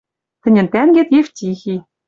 Тӹньӹн 0.41 0.67
тӓнгет 0.73 1.07
Евтихи». 1.19 1.75